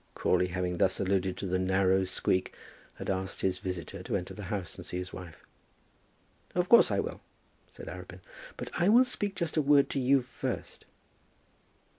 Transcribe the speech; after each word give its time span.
Crawley 0.15 0.47
having 0.47 0.79
thus 0.79 0.99
alluded 0.99 1.37
to 1.37 1.45
the 1.45 1.59
narrow 1.59 2.05
squeak 2.05 2.55
had 2.95 3.07
asked 3.07 3.41
his 3.41 3.59
visitor 3.59 4.01
to 4.01 4.17
enter 4.17 4.33
the 4.33 4.45
house 4.45 4.75
and 4.75 4.83
see 4.83 4.97
his 4.97 5.13
wife. 5.13 5.45
"Of 6.55 6.69
course 6.69 6.89
I 6.89 6.99
will," 6.99 7.21
said 7.69 7.85
Arabin, 7.85 8.21
"but 8.57 8.71
I 8.73 8.89
will 8.89 9.03
speak 9.05 9.35
just 9.35 9.57
a 9.57 9.61
word 9.61 9.91
to 9.91 9.99
you 9.99 10.21
first." 10.21 10.87